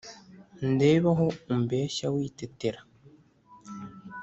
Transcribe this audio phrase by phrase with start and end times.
[0.71, 2.79] Ndebe aho umbeshya witetera